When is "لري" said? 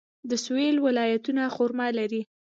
1.99-2.21